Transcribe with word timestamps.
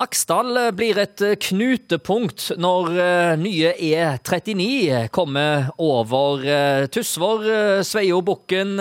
Aksdal 0.00 0.56
blir 0.72 0.96
et 0.96 1.20
knutepunkt 1.44 2.46
når 2.56 2.86
eh, 2.96 3.32
nye 3.36 3.72
E39 3.76 5.10
kommer 5.12 5.66
over 5.76 6.46
eh, 6.48 6.86
Tysvær, 6.88 7.44
eh, 7.44 7.82
Sveio, 7.84 8.22
Bukken. 8.24 8.80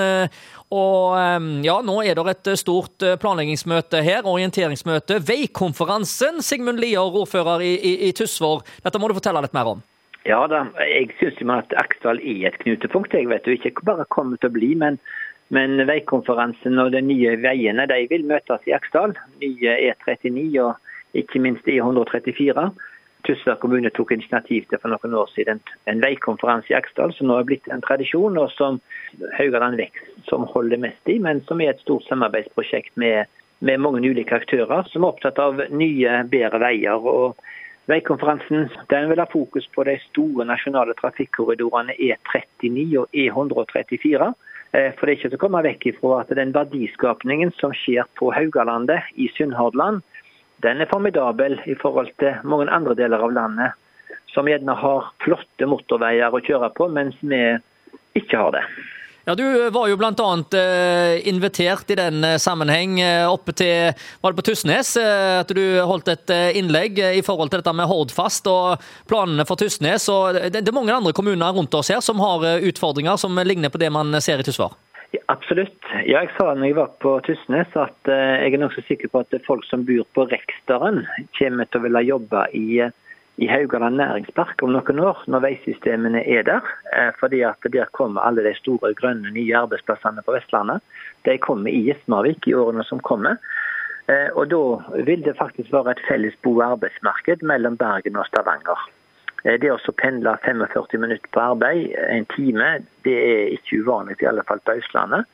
Og 0.70 1.66
ja, 1.66 1.76
nå 1.82 1.96
er 2.06 2.14
det 2.16 2.34
et 2.36 2.50
stort 2.62 3.02
planleggingsmøte 3.20 4.04
her, 4.06 4.28
orienteringsmøte. 4.30 5.18
Veikonferansen. 5.26 6.44
Sigmund 6.46 6.80
Lier, 6.80 7.02
ordfører 7.02 7.66
i, 7.66 7.72
i, 7.74 7.94
i 8.08 8.12
Tysvær. 8.16 8.62
Dette 8.86 9.02
må 9.02 9.10
du 9.10 9.18
fortelle 9.18 9.42
litt 9.42 9.58
mer 9.58 9.74
om. 9.74 9.82
Ja 10.30 10.44
da, 10.52 10.68
jeg 10.86 11.10
syns 11.18 11.42
at 11.56 11.74
Aksdal 11.82 12.22
er 12.22 12.52
et 12.52 12.60
knutepunkt. 12.62 13.18
Jeg 13.18 13.32
vet 13.32 13.50
jo 13.50 13.58
ikke 13.58 13.88
bare 13.90 14.06
kommer 14.14 14.38
til 14.38 14.54
å 14.54 14.56
bli, 14.56 14.76
men 14.78 15.02
men 15.50 15.82
veikonferansen 15.90 16.78
og 16.78 16.92
de 16.94 17.00
nye 17.02 17.32
veiene 17.42 17.88
de 17.90 18.04
vil 18.12 18.28
møtes 18.30 18.68
i 18.70 18.74
Aksdal. 18.76 19.16
Nye 19.42 19.72
E39 19.90 20.44
og 20.62 20.76
ikke 21.18 21.42
minst 21.44 21.68
E134. 21.68 22.70
Tysvær 23.28 23.58
kommune 23.60 23.90
tok 23.92 24.14
initiativ 24.16 24.68
til 24.70 24.80
for 24.80 24.94
noen 24.94 25.16
år 25.22 25.28
siden 25.34 25.60
en 25.92 26.04
veikonferanse 26.04 26.72
i 26.72 26.78
Aksdal, 26.78 27.12
som 27.18 27.28
nå 27.28 27.40
er 27.40 27.48
blitt 27.50 27.68
en 27.68 27.84
tradisjon, 27.84 28.38
og 28.40 28.54
som 28.56 28.80
Haugaland 29.36 29.76
Vekst 29.82 30.30
som 30.30 30.48
holder 30.48 30.80
mest 30.80 31.12
i, 31.12 31.18
men 31.20 31.44
som 31.50 31.60
er 31.62 31.74
et 31.74 31.84
stort 31.84 32.08
samarbeidsprosjekt 32.08 32.96
med, 33.02 33.28
med 33.60 33.84
mange 33.84 34.06
ulike 34.08 34.38
aktører 34.40 34.88
som 34.92 35.04
er 35.04 35.12
opptatt 35.12 35.42
av 35.42 35.60
nye, 35.74 36.22
bedre 36.32 36.62
veier. 36.64 36.96
og 36.96 37.36
Veikonferansen 37.90 38.70
den 38.92 39.10
vil 39.10 39.20
ha 39.20 39.26
fokus 39.28 39.66
på 39.74 39.84
de 39.88 39.98
store 40.04 40.46
nasjonale 40.46 40.94
trafikkorridorene 41.00 41.96
E39 41.98 42.86
og 43.02 43.18
E134. 43.18 44.30
Eh, 44.78 44.92
for 44.94 45.06
det 45.06 45.12
er 45.12 45.18
ikke 45.18 45.32
til 45.32 45.40
å 45.40 45.42
komme 45.42 45.64
vekk 45.66 45.88
ifra 45.92 46.20
at 46.22 46.34
den 46.38 46.54
verdiskapningen 46.54 47.52
som 47.58 47.74
skjer 47.74 48.06
på 48.20 48.30
Haugalandet 48.36 49.10
i 49.18 49.26
Sunnhordland, 49.34 50.04
den 50.64 50.82
er 50.82 50.92
formidabel 50.92 51.60
i 51.70 51.76
forhold 51.80 52.12
til 52.20 52.40
mange 52.44 52.70
andre 52.74 52.96
deler 52.98 53.24
av 53.24 53.34
landet 53.36 53.78
som 54.34 54.48
gjerne 54.48 54.76
har 54.78 55.10
flotte 55.24 55.68
motorveier 55.68 56.34
å 56.34 56.42
kjøre 56.46 56.70
på, 56.78 56.88
mens 56.94 57.18
vi 57.26 57.42
ikke 58.20 58.38
har 58.38 58.58
det. 58.58 58.64
Ja, 59.30 59.36
Du 59.36 59.70
var 59.70 59.88
jo 59.88 59.98
bl.a. 60.00 60.30
Eh, 60.58 61.28
invitert 61.30 61.92
i 61.92 61.98
den 62.00 62.24
eh, 62.26 62.38
sammenheng 62.42 63.00
eh, 63.04 63.28
oppe 63.30 63.54
til 63.54 63.92
var 64.24 64.34
det 64.34 64.40
på 64.40 64.46
Tysnes. 64.48 64.96
At 64.98 65.54
du 65.54 65.62
holdt 65.86 66.10
et 66.10 66.34
innlegg 66.58 66.98
i 66.98 67.22
forhold 67.26 67.52
til 67.52 67.62
dette 67.62 67.76
med 67.78 67.90
Hordfast 67.92 68.50
og 68.50 68.82
planene 69.10 69.46
for 69.46 69.60
Tysnes. 69.60 70.08
og 70.10 70.40
Det 70.50 70.64
er 70.64 70.74
mange 70.74 70.96
andre 70.96 71.14
kommuner 71.14 71.54
rundt 71.54 71.78
oss 71.78 71.94
her 71.94 72.02
som 72.02 72.22
har 72.24 72.48
utfordringer 72.72 73.22
som 73.22 73.38
ligner 73.46 73.70
på 73.70 73.82
det 73.82 73.92
man 73.94 74.18
ser 74.18 74.42
i 74.42 74.48
Tysvær. 74.48 74.74
Ja, 75.12 75.20
absolutt. 75.34 75.82
Ja, 76.06 76.22
jeg 76.22 76.30
sa 76.38 76.52
når 76.54 76.70
jeg 76.70 76.78
var 76.78 76.90
på 77.02 77.16
Tysnes 77.26 77.76
at 77.80 78.10
jeg 78.12 78.54
er 78.54 78.62
nokså 78.62 78.84
sikker 78.86 79.10
på 79.10 79.24
at 79.24 79.34
folk 79.48 79.66
som 79.66 79.86
bor 79.88 80.06
på 80.14 80.28
Reksteren, 80.30 81.06
kommer 81.40 81.66
til 81.70 81.82
å 81.82 81.86
ville 81.88 82.04
jobbe 82.06 82.44
i 82.54 82.68
i 83.40 83.48
Haugaland 83.48 83.96
næringspark 83.96 84.60
om 84.66 84.74
noen 84.76 85.00
år, 85.00 85.22
når 85.32 85.46
veisystemene 85.46 86.26
er 86.28 86.44
der. 86.48 86.66
Eh, 86.92 87.12
fordi 87.20 87.40
at 87.48 87.64
der 87.72 87.88
kommer 87.96 88.26
alle 88.28 88.44
de 88.44 88.52
store 88.58 88.92
grønne 89.00 89.32
nye 89.32 89.56
arbeidsplassene 89.62 90.24
på 90.26 90.36
Vestlandet. 90.36 90.84
De 91.24 91.38
kommer 91.40 91.72
i 91.72 91.86
Gismarvik 91.88 92.50
i 92.50 92.58
årene 92.60 92.84
som 92.90 93.00
kommer. 93.00 93.40
Eh, 94.12 94.28
og 94.36 94.50
da 94.52 94.62
vil 95.08 95.24
det 95.24 95.38
faktisk 95.40 95.72
være 95.72 95.96
et 95.96 96.06
felles 96.10 96.36
bo- 96.44 96.58
og 96.58 96.66
arbeidsmarked 96.74 97.46
mellom 97.54 97.80
Bergen 97.80 98.20
og 98.20 98.28
Stavanger. 98.28 98.90
Eh, 99.46 99.60
det 99.62 99.72
å 99.72 99.96
pendle 100.00 100.36
45 100.46 101.00
minutter 101.02 101.32
på 101.36 101.46
arbeid, 101.54 101.94
en 102.10 102.28
time, 102.36 102.74
det 103.08 103.16
er 103.16 103.56
ikke 103.56 103.84
uvanlig, 103.84 104.20
i 104.22 104.30
alle 104.32 104.46
fall 104.48 104.62
på 104.66 104.78
Østlandet. 104.80 105.28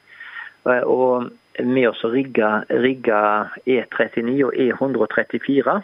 Og 0.65 1.29
med 1.61 1.91
å 1.91 2.09
rigge, 2.09 2.47
rigge 2.73 3.17
E39 3.69 4.39
og 4.47 4.55
E134 4.57 5.75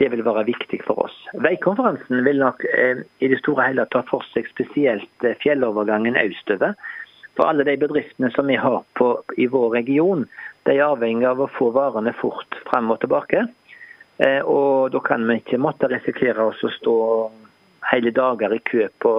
det 0.00 0.08
vil 0.10 0.24
være 0.24 0.46
viktig 0.48 0.80
for 0.86 1.04
oss. 1.04 1.14
Veikonferansen 1.44 2.24
vil 2.26 2.40
nok 2.42 2.64
eh, 2.72 3.02
i 3.22 3.28
det 3.30 3.38
store 3.42 3.68
hele 3.68 3.84
ta 3.92 4.02
for 4.08 4.24
seg 4.32 4.48
spesielt 4.50 5.26
eh, 5.26 5.36
fjellovergangen 5.42 6.16
østover. 6.18 6.74
For 7.36 7.48
alle 7.48 7.64
de 7.68 7.78
bedriftene 7.80 8.32
som 8.34 8.48
vi 8.50 8.58
har 8.60 8.82
på, 8.98 9.12
i 9.40 9.46
vår 9.52 9.70
region, 9.76 10.26
de 10.66 10.74
er 10.74 10.88
avhengig 10.88 11.28
av 11.28 11.40
å 11.44 11.50
få 11.52 11.70
varene 11.76 12.12
fort 12.18 12.58
frem 12.68 12.90
og 12.92 13.00
tilbake. 13.04 13.46
Eh, 14.18 14.40
og 14.42 14.92
da 14.96 15.02
kan 15.04 15.24
vi 15.28 15.38
ikke 15.40 15.60
måtte 15.60 15.90
risikere 15.92 16.50
oss 16.50 16.64
å 16.64 16.72
stå 16.80 16.96
hele 17.92 18.12
dager 18.14 18.54
i 18.56 18.58
kø 18.58 18.88
på, 19.04 19.14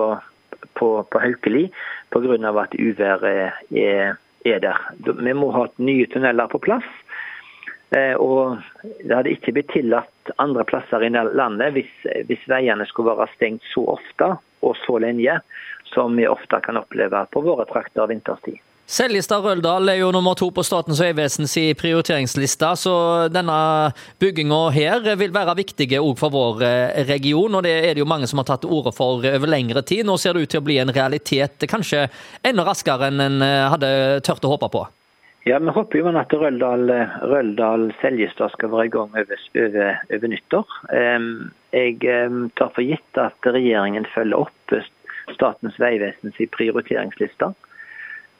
på, 0.74 0.90
på 1.10 1.22
Haukeli 1.22 1.68
pga. 2.14 2.62
at 2.62 2.76
uværet 2.80 3.54
er, 3.72 4.16
er 4.46 4.60
der. 4.60 4.78
Vi 4.98 5.34
må 5.34 5.52
ha 5.52 5.68
nye 5.78 6.08
tunneler 6.08 6.48
på 6.48 6.60
plass. 6.60 6.90
Eh, 7.94 8.16
og 8.18 8.58
det 9.04 9.14
hadde 9.14 9.34
ikke 9.36 9.54
blitt 9.54 9.70
tillatt 9.74 10.34
andre 10.42 10.66
plasser 10.66 11.04
i 11.06 11.12
landet 11.14 11.76
hvis, 11.76 11.92
hvis 12.26 12.48
veiene 12.50 12.88
skulle 12.90 13.14
være 13.14 13.30
stengt 13.36 13.66
så 13.70 13.86
ofte 13.98 14.34
og 14.66 14.78
så 14.82 14.98
lenge 15.04 15.38
som 15.94 16.16
vi 16.18 16.26
ofte 16.28 16.58
kan 16.66 16.80
oppleve 16.80 17.26
på 17.30 17.44
våre 17.46 17.68
trakter 17.70 18.10
vinterstid. 18.10 18.58
Seljestad-Røldal 18.84 19.88
er 19.94 20.02
jo 20.02 20.10
nummer 20.12 20.36
to 20.36 20.50
på 20.52 20.64
Statens 20.66 21.00
vegvesens 21.00 21.54
prioriteringslista, 21.80 22.74
så 22.76 22.96
denne 23.32 23.56
bygginga 24.20 24.60
her 24.76 25.08
vil 25.20 25.32
være 25.34 25.56
viktig 25.62 25.88
òg 26.02 26.18
for 26.20 26.30
vår 26.34 26.66
eh, 26.68 27.00
region. 27.08 27.56
og 27.56 27.64
Det 27.64 27.72
er 27.80 27.96
det 27.96 28.04
jo 28.04 28.10
mange 28.10 28.28
som 28.28 28.40
har 28.42 28.48
tatt 28.50 28.62
til 28.66 28.74
orde 28.76 28.92
for 28.96 29.24
over 29.24 29.48
lengre 29.48 29.82
tid. 29.88 30.04
Nå 30.06 30.18
ser 30.20 30.36
det 30.36 30.44
ut 30.44 30.52
til 30.52 30.60
å 30.60 30.68
bli 30.68 30.78
en 30.84 30.92
realitet, 30.92 31.64
kanskje 31.72 32.10
enda 32.44 32.64
raskere 32.68 33.08
enn 33.08 33.20
en 33.24 33.40
eh, 33.42 33.72
hadde 33.72 34.20
tørt 34.28 34.44
å 34.44 34.52
håpe 34.58 34.68
på. 34.76 34.84
Ja, 35.48 35.60
Vi 35.64 35.72
håper 35.76 35.98
jo 36.00 36.08
at 36.20 36.34
Røldal-Seljestad 36.36 38.50
skal 38.52 38.72
være 38.72 38.86
i 38.88 38.92
gang 38.92 39.12
over, 39.12 39.38
over, 39.64 39.90
over 40.16 40.28
nyttår. 40.32 40.68
Jeg 41.76 41.98
tar 42.56 42.70
for 42.72 42.84
gitt 42.84 43.18
at 43.20 43.36
regjeringen 43.52 44.08
følger 44.14 44.38
opp 44.46 44.74
Statens 45.36 45.80
vegvesens 45.80 46.38
prioriteringsliste. 46.56 47.52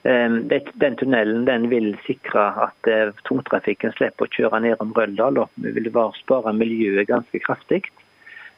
Den 0.04 0.96
tunnelen 1.00 1.46
den 1.48 1.70
vil 1.72 1.94
sikre 2.04 2.50
at 2.66 2.88
eh, 2.92 3.14
tungtrafikken 3.24 3.94
slipper 3.96 4.28
å 4.28 4.34
kjøre 4.36 4.60
ned 4.66 4.82
om 4.84 4.92
Røldal, 4.98 5.38
og 5.46 5.62
vi 5.64 5.72
vil 5.78 5.88
spare 6.18 6.52
miljøet 6.58 7.08
ganske 7.08 7.40
kraftig. 7.40 7.86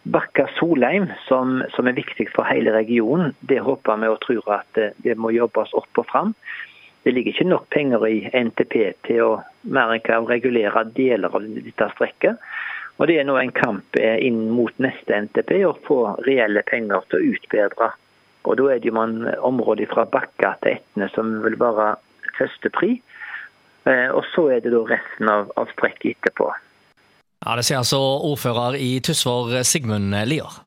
Bakka 0.09 0.47
Solheim, 0.57 1.07
som, 1.27 1.59
som, 1.75 1.87
er 1.87 1.97
viktig 1.97 2.27
for 2.33 2.45
hele 2.49 2.73
regionen, 2.73 3.35
det 3.41 3.59
håper 3.65 4.01
vi 4.01 4.09
og 4.09 4.19
tror 4.25 4.49
at 4.57 4.69
det, 4.77 4.91
eh, 5.05 5.17
må 5.17 5.33
jobbes 5.33 5.73
opp 5.77 6.01
og 6.01 6.09
fram. 6.09 6.33
Det 7.05 7.13
ligger 7.13 7.35
ikke 7.35 7.49
nok 7.51 7.67
penger 7.69 8.07
i 8.09 8.19
NTP 8.33 8.75
til 9.05 9.21
å 9.21 9.31
mer 9.69 9.93
enn 9.93 10.23
å 10.25 10.29
regulere 10.29 10.81
deler 10.97 11.29
av 11.29 11.45
dette 11.45 11.89
strekket. 11.93 12.41
Og 12.97 13.07
Det 13.07 13.19
er 13.19 13.27
nå 13.27 13.35
en 13.37 13.53
kamp 13.53 13.97
eh, 14.01 14.17
inn 14.25 14.47
mot 14.49 14.73
neste 14.81 15.21
NTP 15.27 15.59
å 15.67 15.75
få 15.85 15.99
reelle 16.25 16.65
penger 16.65 17.05
til 17.09 17.19
å 17.19 17.35
utbedre. 17.35 17.91
Og 18.45 18.57
Da 18.57 18.69
er 18.71 18.79
det 18.79 18.91
jo 18.91 18.97
man 18.97 19.25
området 19.41 19.89
fra 19.91 20.05
Bakka 20.05 20.55
til 20.63 20.77
Etne 20.77 21.09
som 21.15 21.41
vil 21.43 21.57
være 21.59 21.95
førstepri. 22.37 23.01
Eh, 23.85 24.09
og 24.09 24.23
så 24.33 24.47
er 24.55 24.63
det 24.63 24.73
da 24.73 24.83
resten 24.89 25.29
av, 25.29 25.51
av 25.57 25.69
strekket 25.73 26.17
etterpå. 26.17 26.51
Ja, 27.45 27.55
Det 27.55 27.65
sier 27.67 27.81
altså 27.83 27.99
ordfører 28.25 28.77
i 28.81 28.99
Tysvær, 29.05 29.61
Sigmund 29.63 30.15
Lier. 30.25 30.61